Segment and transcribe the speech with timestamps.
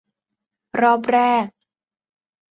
[0.81, 1.47] รอบแรก